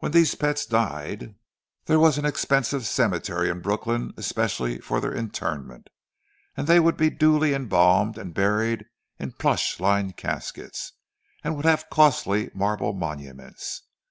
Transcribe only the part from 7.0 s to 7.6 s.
duly